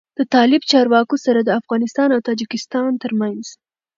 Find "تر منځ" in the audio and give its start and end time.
3.03-3.43